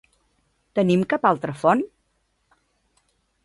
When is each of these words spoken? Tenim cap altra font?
Tenim 0.79 1.03
cap 1.11 1.29
altra 1.33 1.55
font? 1.65 1.85